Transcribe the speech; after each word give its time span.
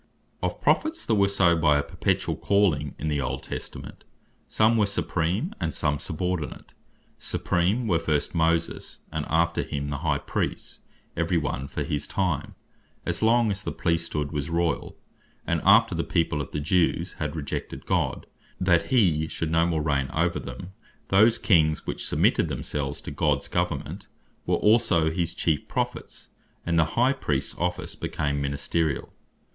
Of 0.41 0.59
Prophets, 0.61 1.05
that 1.05 1.13
were 1.13 1.27
so 1.27 1.55
by 1.55 1.77
a 1.77 1.83
perpetuall 1.83 2.37
Calling 2.41 2.95
in 2.97 3.07
the 3.07 3.21
Old 3.21 3.43
Testament, 3.43 4.03
some 4.47 4.75
were 4.75 4.87
Supreme, 4.87 5.53
and 5.59 5.71
some 5.71 5.99
Subordinate: 5.99 6.73
Supreme 7.19 7.87
were 7.87 7.99
first 7.99 8.33
Moses; 8.33 9.01
and 9.11 9.27
after 9.29 9.61
him 9.61 9.91
the 9.91 9.99
High 9.99 10.17
Priest, 10.17 10.79
every 11.15 11.37
one 11.37 11.67
for 11.67 11.83
his 11.83 12.07
time, 12.07 12.55
as 13.05 13.21
long 13.21 13.51
as 13.51 13.61
the 13.63 13.71
Priesthood 13.71 14.31
was 14.31 14.49
Royall; 14.49 14.97
and 15.45 15.61
after 15.63 15.93
the 15.93 16.03
people 16.03 16.41
of 16.41 16.49
the 16.51 16.59
Jews, 16.59 17.13
had 17.19 17.35
rejected 17.35 17.85
God, 17.85 18.25
that 18.59 18.87
he 18.87 19.27
should 19.27 19.51
no 19.51 19.67
more 19.67 19.83
reign 19.83 20.09
over 20.15 20.39
them, 20.39 20.71
those 21.09 21.37
Kings 21.37 21.85
which 21.85 22.07
submitted 22.07 22.47
themselves 22.47 23.01
to 23.01 23.11
Gods 23.11 23.47
government, 23.47 24.07
were 24.47 24.55
also 24.57 25.11
his 25.11 25.35
chief 25.35 25.67
Prophets; 25.67 26.29
and 26.65 26.79
the 26.79 26.85
High 26.97 27.13
Priests 27.13 27.55
office 27.59 27.93
became 27.93 28.41
Ministeriall. 28.41 29.09